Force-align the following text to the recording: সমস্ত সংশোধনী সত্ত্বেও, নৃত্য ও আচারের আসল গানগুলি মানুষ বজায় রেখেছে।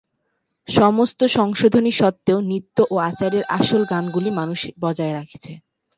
সমস্ত 0.67 1.19
সংশোধনী 1.31 1.91
সত্ত্বেও, 1.91 2.39
নৃত্য 2.41 2.77
ও 2.91 2.95
আচারের 3.09 3.43
আসল 3.57 3.81
গানগুলি 3.85 4.29
মানুষ 4.31 4.59
বজায় 4.79 5.13
রেখেছে। 5.13 5.51